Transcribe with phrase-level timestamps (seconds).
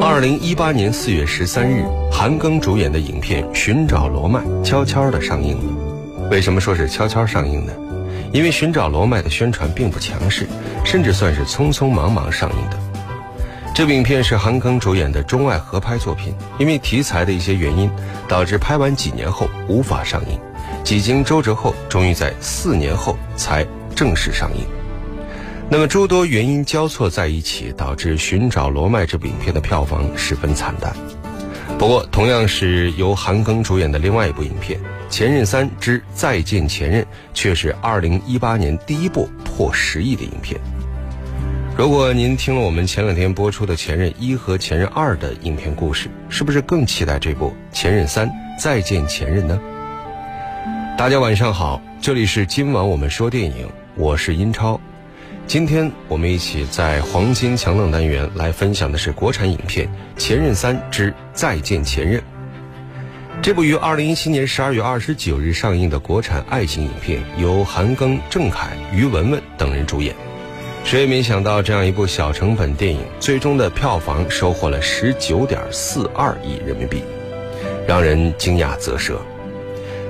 [0.00, 6.28] 二零一八年四月十三日，韩庚主演的影片《寻找罗曼》悄悄的上映了。
[6.30, 7.72] 为什么说是悄悄上映呢？
[8.32, 10.46] 因为《寻找罗曼》的宣传并不强势，
[10.84, 12.78] 甚至算是匆匆忙忙上映的。
[13.74, 17.90] 这部影片是韩庚主演的中外合拍作品，因为题材的一些原因，
[18.28, 20.38] 导致拍完几年后无法上映。
[20.84, 23.66] 几经周折后，终于在四年后才
[23.96, 24.64] 正式上映。
[25.74, 30.94] 那么诸多原因交错在一起，导致《寻找罗麦》这部影片的票房十分惨淡。
[31.76, 34.78] 不过，同样是由韩庚主演的另外一部影片
[35.10, 37.02] 《前任三之再见前任》，
[37.34, 40.60] 却是2018年第一部破十亿的影片。
[41.76, 49.60] 如果您听了我们前两天播出的《前任一》和《前任二》的影片故事，是不是更期待这部《前任三再见前任》呢？
[50.96, 54.80] 大家晚上好，这里是今晚我们说电影，我是英超。
[55.46, 59.86] 今天我们一起在黄金强档单元来分享的是国产影片
[60.20, 62.20] 《前任三之再见前任》。
[63.42, 70.14] 这部于二零一七年十二月二十九日上映的国产爱情影片，由韩庚、郑恺、于文文等人主演。
[70.82, 77.02] 谁也没想到，这样一部小成本电影，最终的票房收获了十九点四二亿人民币，
[77.86, 79.20] 让人惊讶啧舌。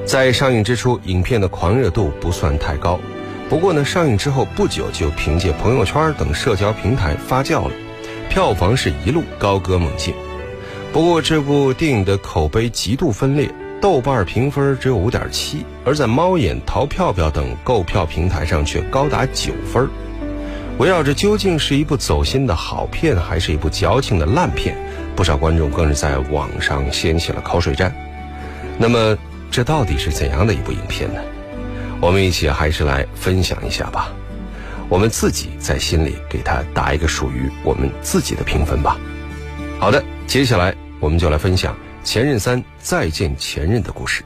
[0.06, 3.00] 在上映之初，影片的狂热度不算太高，
[3.48, 7.74] 不过呢，上映之后不久就凭借朋友圈等社交平台发酵了，
[8.28, 10.14] 票房是一路高歌猛进。
[10.92, 13.50] 不过，这部电影的口碑极度分裂，
[13.80, 19.88] 豆瓣评分只有五点七，而在猫眼、淘票票等购票平台上却高达九分。
[20.78, 24.76] 围绕着究竟是一部走心的好片，还是一部矫情的烂片，
[25.14, 27.94] 不少观众更是在网上掀起了口水战。
[28.78, 29.16] 那么，
[29.50, 31.20] 这到底是怎样的一部影片呢？
[32.04, 34.12] 我们一起还是来分享一下吧。
[34.90, 38.98] 我们自己在心里给他打一个属于我们自己的评分吧。
[39.80, 41.74] 好的，接下来我们就来分享
[42.06, 44.22] 《前任三再见前任》的故事。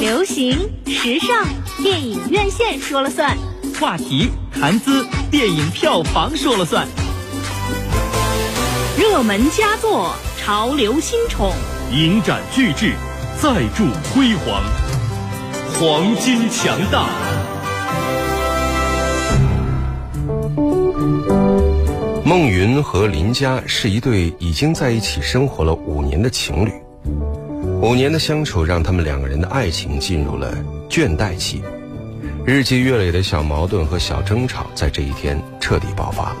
[0.00, 1.46] 流行、时尚、
[1.80, 3.38] 电影院线说了算，
[3.78, 6.88] 话题、谈资、电影票房说了算，
[8.98, 11.52] 热门佳作、潮流新宠，
[11.92, 12.94] 影展巨制，
[13.40, 14.60] 再铸辉煌，
[15.72, 17.08] 黄金强大。
[22.24, 26.72] 孟云和林佳是一对已经在一起生活了五年的情侣。
[27.80, 30.52] 五年的相处让他们两个人的爱情进入了
[30.90, 31.62] 倦怠期，
[32.44, 36.36] 日积月累的小矛盾和小争吵在这一天彻底爆发了。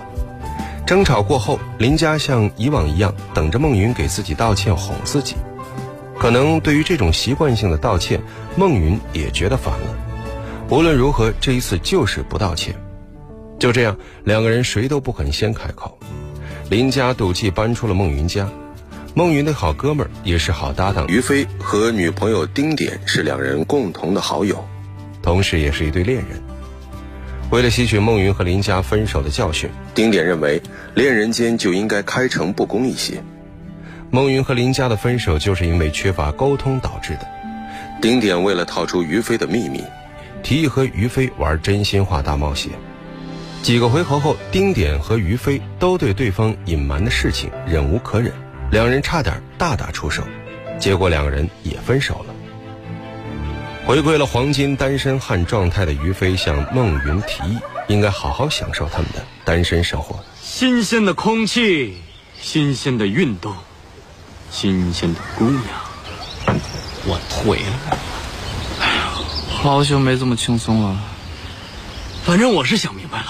[0.84, 5.36] 争吵过后，林佳像以往一样等着孟云给自己道歉哄自己。
[6.18, 8.20] 可能对于这种习惯性的道歉，
[8.56, 9.94] 孟云也觉得烦了。
[10.68, 12.74] 无论如何，这一次就是不道歉。
[13.60, 15.96] 就这样，两个人谁都不肯先开口。
[16.68, 18.48] 林佳赌气搬出了孟云家。
[19.14, 24.64] 孟云的好哥们儿也是好搭档于飞和女朋友丁点是两人共同的好友，
[25.22, 26.42] 同时也是一对恋人。
[27.50, 30.60] 为了吸取孟云和林佳分手的教训，丁点认为
[30.94, 33.22] 恋人间就应该开诚布公一些。
[34.10, 37.26] 孟云和林佳的分手就是因为缺乏沟通导致的。
[38.02, 39.82] 丁点为了套出于飞的秘密，
[40.42, 42.70] 提议和于飞玩真心话大冒险。
[43.62, 48.30] 几个回合后，丁点和于飞都对对方隐瞒的事情忍无可忍。
[48.70, 50.22] 两人差点大打出手，
[50.78, 52.34] 结果两个人也分手了。
[53.88, 60.22] 回归了黄金单身汉状态的于飞向孟云提议，应该好好享受他们的单身生活。
[60.42, 61.96] 新鲜的空气，
[62.38, 63.56] 新鲜的运动，
[64.50, 65.62] 新鲜的姑娘，
[67.06, 67.98] 我退了。
[69.48, 71.00] 好久没这么轻松了。
[72.24, 73.26] 反正我是想明白了，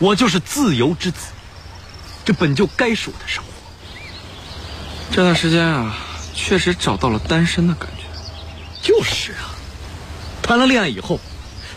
[0.00, 1.28] 我就是自由之子，
[2.24, 3.50] 这本就该是我的生活。
[5.12, 5.96] 这段时间啊，
[6.34, 7.95] 确实找到了单身的感觉。
[8.86, 9.50] 就是啊，
[10.40, 11.18] 谈了恋爱以后，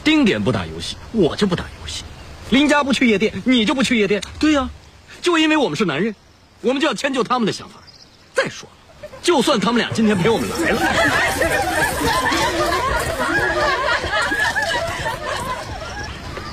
[0.03, 2.03] 丁点不打游戏，我就不打游戏；
[2.51, 4.21] 林家不去夜店，你就不去夜店。
[4.37, 4.69] 对呀，
[5.19, 6.13] 就因为我们是男人，
[6.61, 7.79] 我们就要迁就他们的想法。
[8.35, 8.69] 再说
[9.01, 10.79] 了，就算他们俩今天陪我们来了，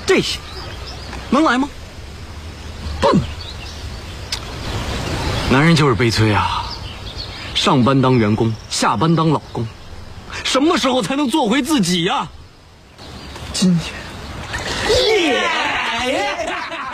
[0.07, 0.39] 这些
[1.29, 1.69] 能来吗？
[2.99, 3.21] 不能。
[5.51, 6.63] 男人就是悲催啊。
[7.53, 9.67] 上班当员工，下班当老公，
[10.47, 12.29] 什么时候才能做回自己呀？
[13.51, 13.93] 今天。
[15.27, 15.43] 耶！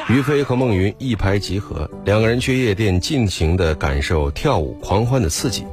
[0.09, 5.63] 于飞和孟云一拍即合，两个人去夜店尽情的感受跳舞狂欢的刺激，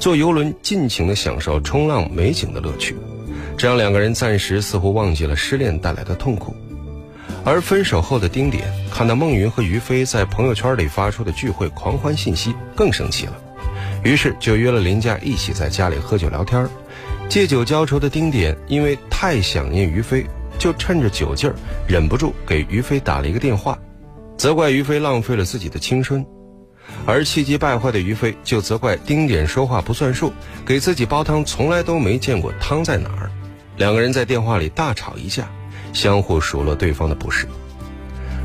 [0.00, 2.96] 坐游轮尽情的享受冲浪美景的乐趣，
[3.56, 6.56] 这让两个人暂时似乎忘记了失恋带来的痛苦。
[7.44, 13.34] 而分手后的丁点看到孟云和于飞在朋友圈里发出的聚会狂欢信息，更生气了，
[14.02, 16.68] 于是就约了林佳一起在家里喝酒聊天。
[17.28, 20.26] 借酒浇愁的丁点因为太想念于飞。
[20.58, 21.54] 就趁着酒劲儿，
[21.86, 23.78] 忍不住给于飞打了一个电话，
[24.36, 26.26] 责怪于飞浪费了自己的青春，
[27.06, 30.32] 而气急败坏的于飞就责怪丁点说话不算数，
[30.66, 33.30] 给自己煲汤从来都没见过汤在哪儿。
[33.76, 35.48] 两个人在电话里大吵一架，
[35.92, 37.46] 相互数落对方的不是。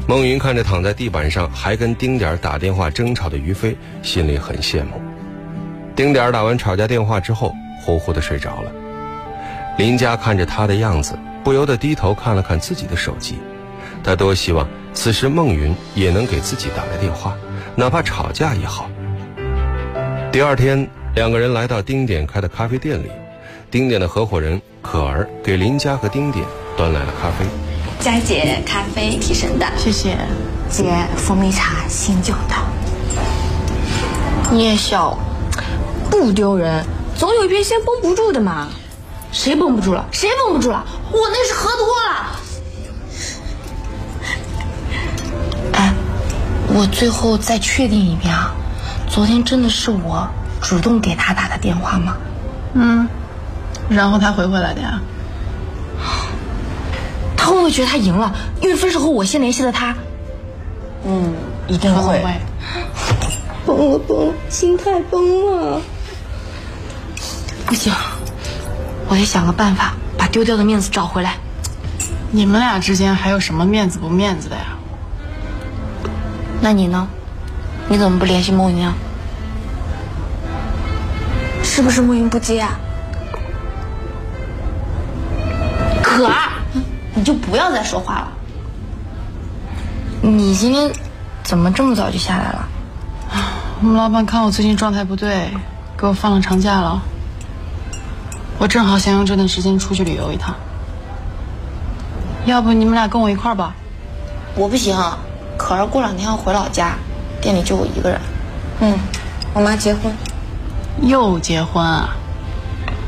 [0.08, 5.02] 孟云看着躺在地板上还跟丁点打电话争吵的于飞，心里很羡慕。
[5.96, 7.52] 丁点打完吵架电话之后，
[7.84, 8.72] 呼呼的睡着了。
[9.78, 11.18] 林佳看着他的样子。
[11.44, 13.38] 不由得低头看了看自己的手机，
[14.02, 17.36] 他多希望此时孟云也能给自己打来电话，
[17.76, 18.90] 哪怕吵架也好。
[20.32, 23.12] 第二天，两个人来到丁点开的咖啡店里，
[23.70, 26.46] 丁点的合伙人可儿给林佳和丁点
[26.78, 27.46] 端来了咖啡。
[28.00, 30.16] 佳姐，咖啡提神的，谢谢。
[30.70, 32.56] 姐，蜂蜜茶醒酒的。
[34.50, 35.18] 你也笑，
[36.10, 36.86] 不丢人，
[37.18, 38.70] 总有一边先绷不住的嘛。
[39.32, 40.06] 谁绷不住了？
[40.12, 40.86] 谁绷不住了？
[41.12, 42.40] 我那是喝多了。
[45.74, 45.94] 哎，
[46.68, 48.54] 我最后再确定一遍啊，
[49.10, 50.28] 昨天真的是我
[50.62, 52.16] 主动给他打的电话吗？
[52.76, 53.08] 嗯，
[53.90, 55.02] 然后他回回来的呀。
[57.36, 58.36] 他会不会觉得他赢了？
[58.62, 59.96] 因为分手后我先联系了他。
[61.06, 61.34] 嗯，
[61.68, 62.24] 一定会。
[63.66, 65.82] 崩了崩了，心态崩了。
[67.74, 67.92] 不行。
[69.08, 71.38] 我得想个办法把丢掉的面子找回来。
[72.30, 74.78] 你们俩之间还有什么面子不面子的呀？
[76.62, 77.08] 那你呢？
[77.90, 78.94] 你怎么不联系梦云啊？
[81.64, 82.78] 是不是梦云不接啊？
[86.04, 86.52] 可儿，
[87.16, 88.28] 你就不要再说话了。
[90.22, 90.92] 你今天
[91.42, 92.68] 怎么这么早就下来了？
[93.82, 95.50] 我们老板看我最近状态不对，
[95.98, 97.02] 给我放了长假了。
[98.64, 100.56] 我正好想用这段时间出去旅游一趟，
[102.46, 103.76] 要不你们俩跟我一块儿吧？
[104.56, 104.98] 我不行，
[105.58, 106.96] 可儿过两天要回老家，
[107.42, 108.22] 店里就我一个人。
[108.80, 108.98] 嗯，
[109.54, 110.16] 我妈结婚，
[111.02, 112.12] 又结婚啊？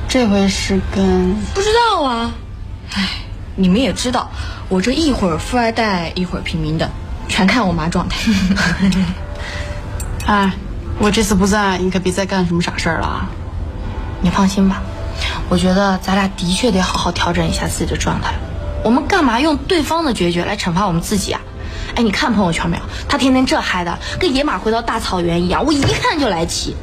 [0.10, 1.34] 这回是跟……
[1.54, 2.34] 不知道啊。
[2.94, 3.12] 哎，
[3.56, 4.30] 你们也知道，
[4.68, 6.90] 我这一会儿富二代，一会儿平民的，
[7.30, 8.30] 全看我妈状态。
[10.28, 10.52] 哎，
[11.00, 13.30] 我这次不在，你可别再干什么傻事儿了啊！
[14.20, 14.82] 你放心吧。
[15.50, 18.34] 我觉得咱俩的确得好好调整一下自己的状态。
[18.84, 21.42] 我们干嘛用对方的决绝来惩罚我们自己啊？
[21.96, 22.84] 哎，你看朋友圈没有？
[23.08, 26.76] 他天天这嗨的，跟野马回到大草原一样，我一看就来气。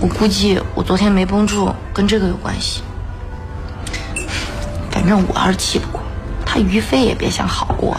[0.00, 2.82] 我估计我昨天没绷住，跟这个有关系。
[4.90, 6.00] 反正我要是气不过，
[6.44, 7.96] 他于飞也别想好过。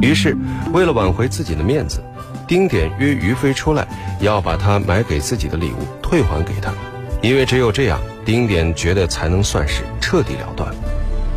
[0.00, 0.36] 于是，
[0.72, 2.02] 为了挽回自己的面子，
[2.46, 3.86] 丁点约于飞出来，
[4.20, 6.72] 要把他买给自己的礼物退还给他。
[7.20, 10.72] 因为只有这样，丁点觉得才能算是彻底了断，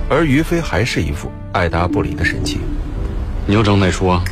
[0.10, 2.62] 而于飞还是一副爱答不理的神情。
[3.48, 4.24] 你又整哪出啊？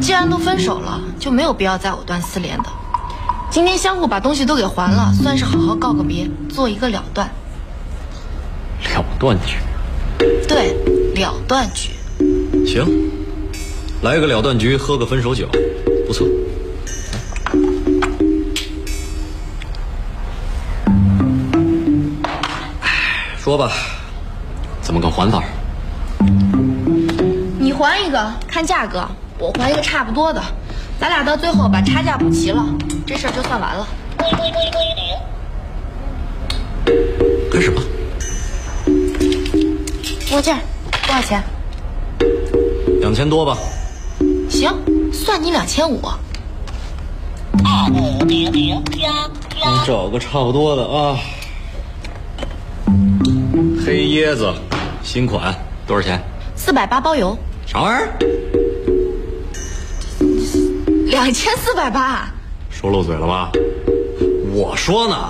[0.00, 2.64] 既然都分手了，就没有必要再藕断丝连的。
[3.50, 7.28] 今天相互把东西都给还了，算是好好告个别，做一个了断。
[8.84, 9.56] 了断局。
[10.46, 10.76] 对，
[11.14, 11.90] 了断局。
[12.64, 12.86] 行，
[14.02, 15.48] 来个了断局，喝个分手酒，
[16.06, 16.26] 不错。
[23.44, 23.70] 说吧，
[24.80, 25.44] 怎么个还法？
[27.58, 29.06] 你还一个看价格，
[29.38, 30.42] 我还一个差不多的，
[30.98, 32.64] 咱俩到最后把差价补齐了，
[33.06, 33.86] 这事儿就算完了。
[37.52, 37.82] 开始吧。
[40.30, 40.56] 墨镜
[41.06, 41.42] 多少钱？
[43.02, 43.58] 两千多吧。
[44.48, 44.72] 行，
[45.12, 46.00] 算你两千五。
[48.26, 48.50] 你
[49.86, 51.18] 找个差不多的啊。
[53.86, 54.50] 黑椰子，
[55.02, 55.54] 新款，
[55.86, 56.18] 多少钱？
[56.56, 57.36] 四百八包邮。
[57.66, 58.08] 啥玩意儿？
[61.04, 62.26] 两千四百八。
[62.70, 63.52] 说漏嘴了吧？
[64.54, 65.28] 我说呢，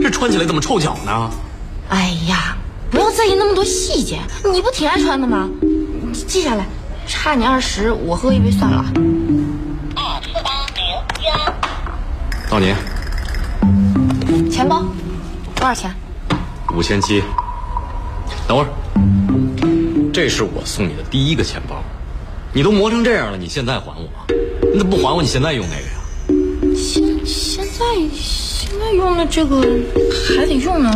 [0.00, 1.30] 这穿起来怎么臭脚呢？
[1.90, 2.56] 哎呀，
[2.90, 4.20] 不要在意那么多细节，
[4.50, 5.50] 你不挺爱穿的吗？
[6.26, 6.64] 记下来，
[7.06, 8.82] 差你二十，我喝一杯算了。
[9.96, 10.82] 二四八零
[11.28, 11.54] 幺。
[12.48, 12.74] 到你。
[14.50, 14.82] 钱包，
[15.54, 15.94] 多少钱？
[16.74, 17.22] 五千七。
[18.52, 18.68] 等会儿，
[20.12, 21.82] 这这是我送你的第一个钱包，
[22.52, 24.12] 你都磨成这样了，你现在还我？
[24.70, 26.76] 你怎么不还我，你现在用那个呀？
[26.76, 27.82] 现现在
[28.12, 29.58] 现在用的这个
[30.36, 30.92] 还得用呢，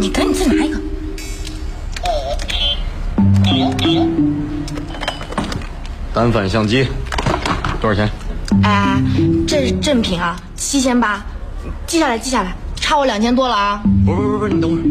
[0.00, 0.80] 你赶紧再拿一个。
[6.12, 6.88] 单反相机
[7.80, 8.10] 多少钱？
[8.64, 9.00] 哎，
[9.46, 11.24] 这是正品啊，七千八，
[11.86, 13.80] 记下来记下来，差我两千多了啊。
[14.04, 14.82] 不是不是不是，你等会儿。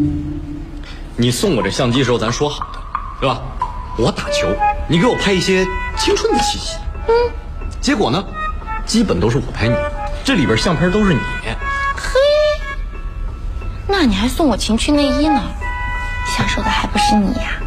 [1.16, 2.80] 你送我这相机的时候，咱说好的，
[3.20, 3.40] 对吧？
[3.96, 4.48] 我打球，
[4.88, 5.64] 你给我拍一些
[5.96, 6.76] 青春的气息。
[7.06, 7.14] 嗯。
[7.80, 8.24] 结果呢，
[8.84, 9.74] 基本都是我拍你，
[10.24, 11.20] 这里边相片都是你。
[11.96, 12.18] 嘿，
[13.86, 15.40] 那你还送我情趣内衣呢，
[16.36, 17.60] 享受的还不是你呀？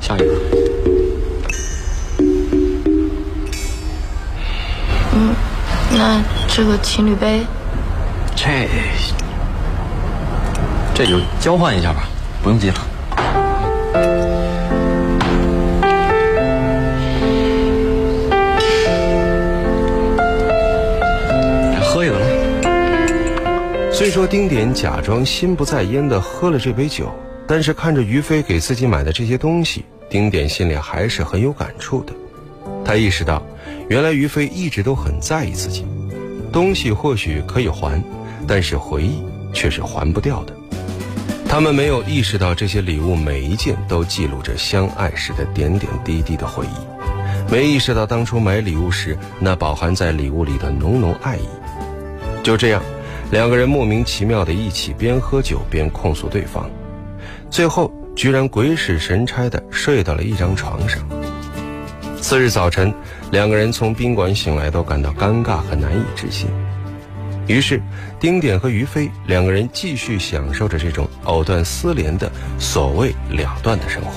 [0.00, 0.57] 下一个。
[5.98, 7.44] 那这个情侣杯，
[8.36, 8.68] 这
[10.94, 12.08] 这就交换一下吧，
[12.40, 12.74] 不用急了。
[21.82, 23.90] 喝一个来。
[23.92, 27.12] 虽说丁点假装心不在焉的喝了这杯酒，
[27.44, 32.12] 但是看着于飞给自己买的这些东西，丁点心里还是很有感触的。
[32.84, 33.42] 他意识到，
[33.88, 35.84] 原来于飞一直都很在意自己。
[36.52, 38.02] 东西或许可以还，
[38.46, 40.54] 但是回忆却是还不掉的。
[41.46, 51.48] 他们没有意识到这些礼物每一件都记录着相爱时的点点滴滴的回忆，没意识到当初买礼物时那饱含在礼物里的浓浓爱意。
[52.42, 52.82] 就这样，
[53.30, 56.70] 两个人莫名其妙的一起边喝酒边控诉对方，
[57.50, 61.00] 最后居然鬼使神差的睡到了一张床上。
[62.20, 62.92] 次日早晨，
[63.30, 66.48] 两个人从宾馆醒来都感到尴尬和难以置信。
[67.46, 67.80] 于是，
[68.20, 74.12] 丁点和于飞两个人继续享受着这种藕断丝连的所谓了断的生活。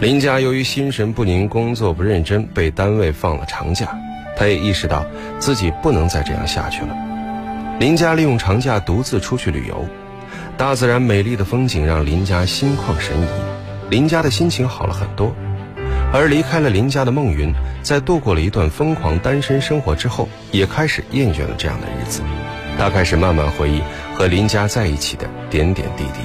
[0.00, 3.88] 林佳由于心神不宁、工作不认真，被单位放了长假。
[4.36, 5.04] 他也意识到
[5.38, 6.96] 自己不能再这样下去了。
[7.78, 9.84] 林佳利用长假独自出去旅游，
[10.56, 13.26] 大自然美丽的风景让林佳心旷神怡，
[13.90, 15.34] 林佳的心情好了很多。
[16.12, 22.20] 而离开了林家的孟云，在度过了一段疯狂单身生活之后，也开始厌倦了这样的日子。
[22.76, 23.80] 他开始慢慢回忆
[24.14, 26.20] 和林家在一起的点点滴滴，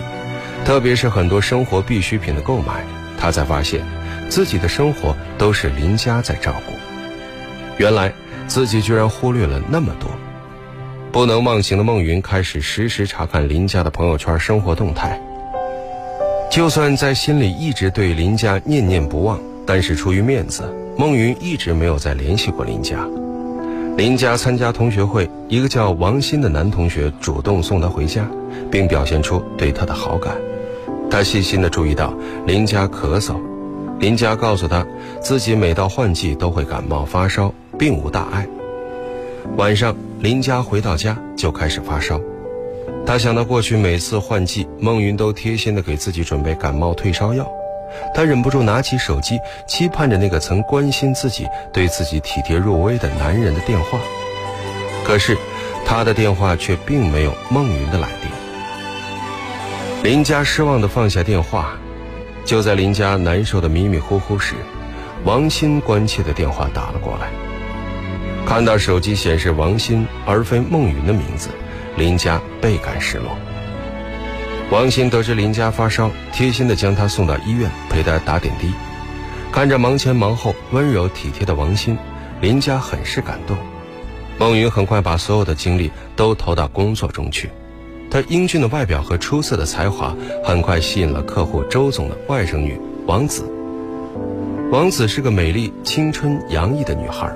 [0.65, 2.83] 特别是很多生活必需品的购买，
[3.19, 3.81] 他才发现，
[4.27, 6.73] 自己的生活都是林家在照顾。
[7.77, 8.11] 原来
[8.47, 10.09] 自己居然忽略了那么多。
[11.11, 15.21] 不能忘形的孟云开始时时查看林家的朋友圈生活动态，
[16.49, 19.39] 就算在心里一直对林家念念不忘。
[19.65, 20.63] 但是出于面子，
[20.97, 23.07] 孟云一直没有再联系过林佳。
[23.97, 28.29] 林佳参加同学会，一个叫王鑫的男同学主动送她回家，
[28.69, 30.35] 并表现出对她的好感。
[31.09, 32.13] 他细心地注意到
[32.45, 33.35] 林佳咳嗽，
[33.99, 34.85] 林佳告诉他，
[35.21, 38.45] 自己每到换季都会感冒发烧，并无大碍。
[39.55, 42.19] 晚上，林佳回到家就开始发烧。
[43.05, 47.47] 他想到过去每次换季，孟云都贴心地给自己准备感冒退烧药。
[48.13, 53.99] 他忍不住拿起手机，期盼着那个曾关心自己、对自己体贴入微的男人的电话。
[55.03, 55.37] 可是，
[55.85, 58.31] 他的电话却并没有孟云的来电。
[60.03, 61.77] 林佳失望地放下电话。
[62.45, 64.53] 就在林佳难受的迷迷糊糊时，
[65.23, 67.31] 王鑫关切的电话打了过来。
[68.45, 71.49] 看到手机显示王鑫而非孟云的名字，
[71.97, 73.35] 林佳倍感失落。
[74.71, 78.73] 王鑫得知林佳发烧，贴心地将她送到医院，陪她打点滴。
[79.51, 81.95] 看着忙前忙后、温柔体贴的王鑫，
[82.41, 83.55] 林佳很是感动。
[84.39, 87.51] 孟云很快把所有的精力都投到工作中去。
[88.09, 93.49] 她英俊的外表和出色的才华，很快吸引了客户周总的外甥女王子。
[94.71, 97.31] 王子是个美丽、青春洋溢的女孩。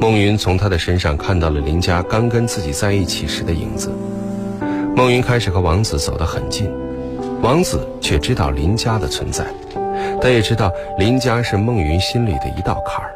[0.00, 3.92] 孟云从她的身上看到了林佳刚跟自己在一起时的影子。
[4.96, 6.72] 孟云开始和王子走得很近，
[7.42, 9.44] 王子却知道林家的存在，
[10.22, 13.10] 他也知道林家是孟云心里的一道坎儿。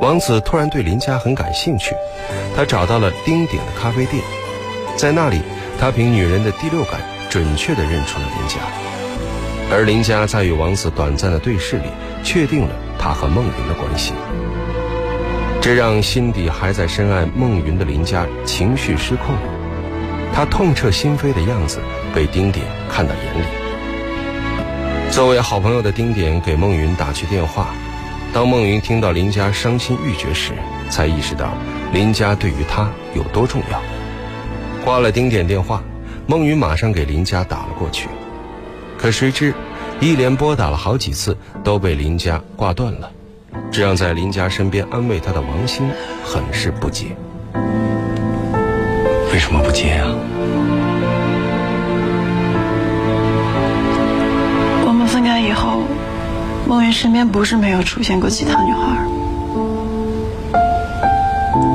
[0.00, 1.96] 王子突然对林家很感兴趣，
[2.54, 4.22] 他找到了丁点的咖啡店，
[4.96, 5.42] 在那里，
[5.80, 8.60] 他凭女人的第六感准确地认出了林家，
[9.68, 11.88] 而林家在与王子短暂的对视里，
[12.22, 14.12] 确定了他和孟云的关系，
[15.60, 19.34] 这让心底还在深爱孟云的林家情绪失控。
[20.34, 21.78] 他痛彻心扉的样子
[22.14, 23.46] 被丁点看到眼里。
[25.10, 27.68] 作为好朋友的丁点给孟云打去电话，
[28.32, 30.52] 当孟云听到林家伤心欲绝时，
[30.88, 31.52] 才意识到
[31.92, 33.80] 林家对于他有多重要。
[34.84, 35.82] 挂了丁点电话，
[36.26, 38.08] 孟云马上给林佳打了过去。
[38.96, 39.52] 可谁知，
[40.00, 43.10] 一连拨打了好几次，都被林佳挂断了，
[43.70, 45.90] 这让在林佳身边安慰她的王鑫
[46.24, 47.08] 很是不解。
[49.42, 50.06] 为什么不接啊？
[54.86, 55.80] 我们分开以后，
[56.64, 59.04] 梦云身边不是没有出现过其他女孩。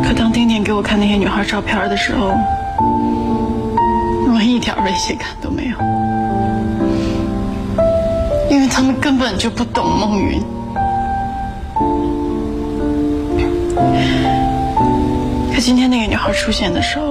[0.02, 2.34] 可当丁点给我看那些女孩照片的时候，
[4.34, 5.78] 我一点威胁感都没有，
[8.50, 10.42] 因为他们根本就不懂梦云。
[15.54, 17.07] 可今天那个女孩出现的时候，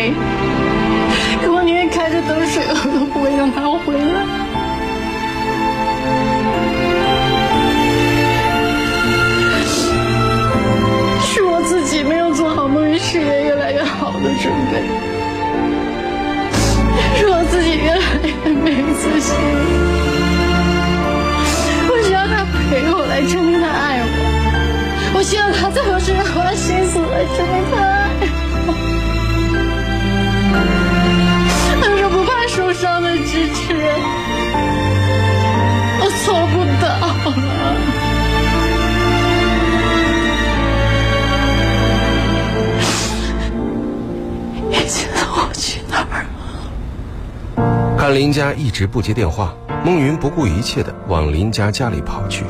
[0.00, 0.29] 自
[48.10, 52.44] 看林佳一直不接电话，孟云不顾一切的往林佳家里跑去。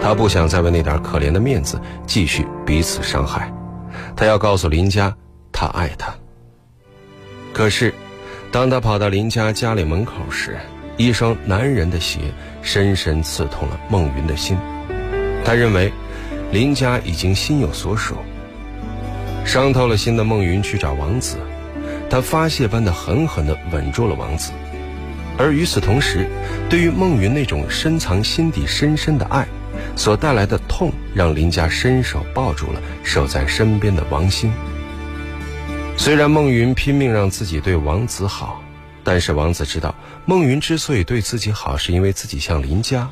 [0.00, 3.52] 她不想再为那点可怜的面子继续彼此伤害，
[4.14, 5.12] 她要告诉林佳，
[5.50, 6.14] 她爱他。
[7.52, 7.92] 可是，
[8.52, 10.56] 当他跑到林家家里门口时，
[10.96, 12.20] 一双男人的鞋
[12.62, 14.56] 深深刺痛了孟云的心。
[15.44, 15.92] 他认为，
[16.52, 18.14] 林家已经心有所属。
[19.44, 21.36] 伤透了心的孟云去找王子，
[22.08, 24.52] 他发泄般的狠狠地吻住了王子。
[25.40, 26.28] 而与此同时，
[26.68, 29.48] 对于孟云那种深藏心底深深的爱，
[29.96, 34.52] 所带来的痛，让林家伸手抱住了守在身边的王鑫。
[35.96, 38.60] 虽然孟云拼命让自己对王子好，
[39.02, 39.94] 但是王子知道，
[40.26, 43.08] 孟云之所以对自己好，是因为自己像林家，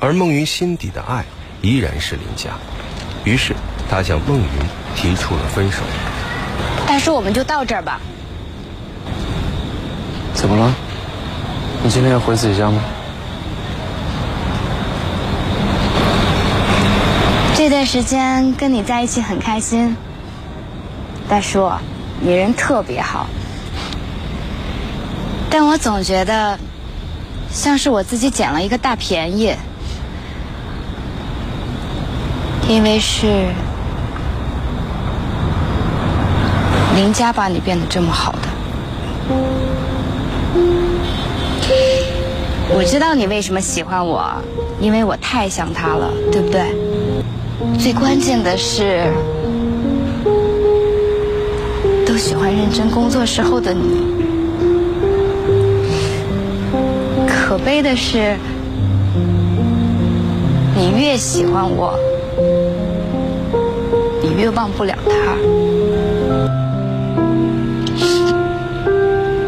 [0.00, 1.22] 而孟云心底的爱
[1.60, 2.52] 依然是林家。
[3.24, 3.52] 于是，
[3.90, 4.46] 他向孟云
[4.96, 5.82] 提出了分手。
[6.86, 8.00] 大叔，我们就到这儿吧。
[10.32, 10.74] 怎么了？
[11.82, 12.80] 你今天要回自己家吗？
[17.54, 19.96] 这段时间跟你在一起很开心，
[21.28, 21.70] 大叔，
[22.20, 23.26] 你人特别好，
[25.48, 26.58] 但我总觉得
[27.50, 29.54] 像是我自己捡了一个大便宜，
[32.68, 33.26] 因为是
[36.96, 38.48] 林家把你变得这么好的。
[42.70, 44.30] 我知道你为什么喜欢我，
[44.80, 46.62] 因为我太像他了，对不对？
[47.78, 49.04] 最关键的是，
[52.06, 54.06] 都喜欢认真工作时候的你。
[57.26, 58.36] 可悲的是，
[60.76, 61.98] 你越喜欢我，
[64.22, 65.34] 你越忘不了他。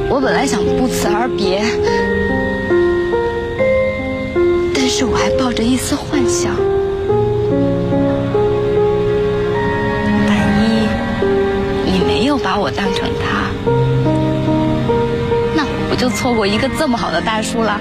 [0.09, 1.63] 我本来想不辞而别，
[5.01, 6.53] 是我还抱着一丝幻想。
[10.27, 10.87] 万一
[11.91, 13.49] 你没有把我当成他，
[15.57, 17.81] 那我不就错过一个这么好的大叔了？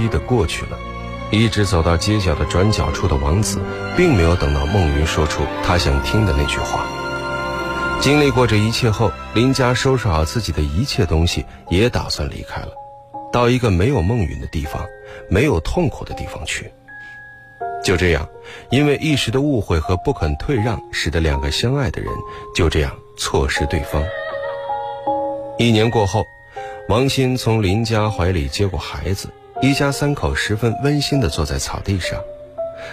[0.00, 0.78] 滴滴的过去了，
[1.30, 3.58] 一直走到街角的转角处的王子，
[3.98, 6.86] 并没有等到孟云说出他想听的那句话。
[8.00, 12.68] 经历过这一切后，林佳收拾好自己的一切东西，也打算离开了，
[13.30, 14.82] 到一个没有孟云的地方，
[15.28, 16.72] 没有痛苦的地方去。
[17.84, 18.26] 就这样，
[18.70, 22.10] 因为一时的误会和不肯退让，使得两个相爱的人
[22.56, 24.02] 就这样错失对方。
[25.58, 26.24] 一年过后，
[26.88, 29.28] 王鑫从林家怀里接过孩子，
[29.62, 32.18] 一家三口十分温馨地坐在草地上。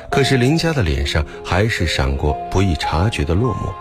[0.10, 3.74] 可是林家的脸上还是闪过不易察觉的落寞，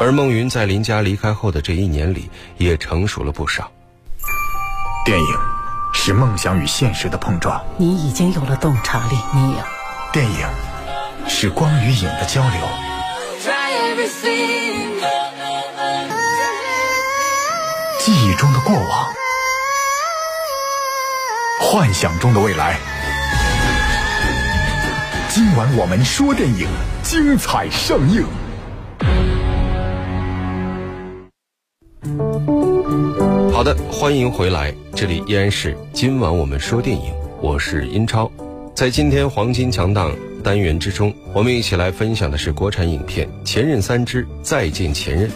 [0.00, 3.70] 而孟云在林家离开后的这一年里，也成熟了不少。
[5.04, 5.26] 电影
[5.92, 9.66] 是梦想与现实的碰撞，你已经有了洞察力，你呀。
[10.10, 10.48] 电影
[11.28, 12.60] 是光与影的交流，
[18.00, 19.08] 记忆中的过往，
[21.70, 22.78] 幻想中的未来。
[25.28, 26.66] 今晚我们说电影，
[27.02, 28.24] 精彩上映。
[33.52, 38.32] 好的，欢迎回来，这里依然是今晚我们说电影，我是英超。
[38.74, 40.10] 在今天黄金强档
[40.42, 45.28] 单元之中，我们一起来分享的是国产影片《前任三之再见前任》。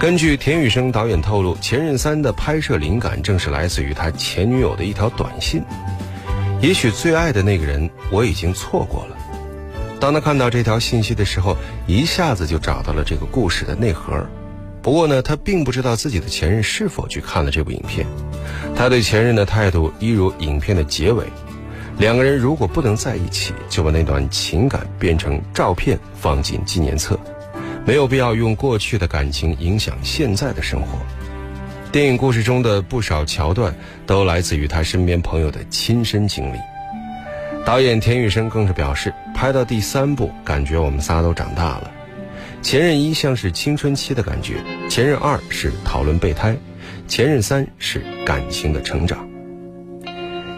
[0.00, 5.62] 根据田雨生导演透露，《前任三》的拍摄灵感正是来自于他前女友的一条短信
[6.62, 9.16] ：“也许最爱的那个人我已经错过了。”
[10.00, 11.54] 当他看到这条信息的时候，
[11.86, 14.26] 一下子就找到了这个故事的内核。
[14.80, 18.06] 不过呢，他并不知道自己的前任是否去看了这部影片。
[18.74, 21.26] 他对前任的态度一如影片的结尾。
[21.98, 27.20] 两个人如果不能在一起，就把那段情感变成照片放进纪念册，
[27.90, 30.96] 没有必要用过去的感情影响现在的生活。
[31.90, 33.74] 电影故事中的不少桥段
[34.06, 36.56] 都来自于他身边朋友的亲身经历。
[37.66, 41.90] 导演田雨生更是表示，拍到第三部，感觉我们仨都长大了。
[42.62, 46.56] 前任一像是青春期的感觉，前任二是讨论备胎，
[47.08, 49.28] 前任三是感情的成长。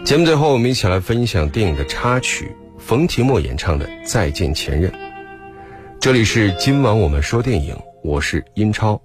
[0.05, 4.91] 节目最后，我们一起来分享电影的插曲，冯提莫演唱的《再见前任》。
[6.03, 9.01] 这里是今晚我们说电影，我是英超，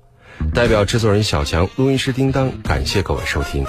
[0.52, 3.64] 代表制作人小强，录音师叮当，感谢各位收听，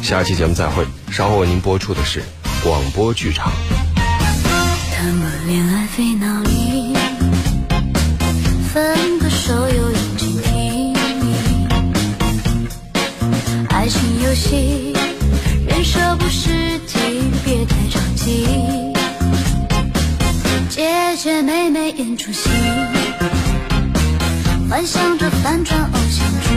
[0.00, 0.86] 下期节目再会。
[1.10, 2.22] 稍后为您播出的是
[2.62, 3.50] 广播剧场。
[4.92, 6.94] 谈过恋爱费脑力，
[8.72, 11.66] 分个手又用尽体力，
[13.70, 14.92] 爱情游戏。
[15.66, 16.96] 人设不实际，
[17.44, 18.87] 别太着急。
[20.78, 20.86] 姐
[21.16, 22.48] 姐妹妹演出戏，
[24.70, 26.48] 幻想着反转偶像剧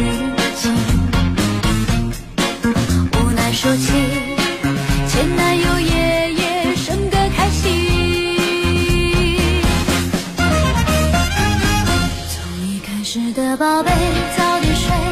[0.55, 0.71] 情，
[3.13, 3.91] 无奈收起
[5.07, 8.37] 前男友夜夜笙歌开心。
[12.29, 13.91] 从一开始的宝贝。
[14.37, 15.10] 早点睡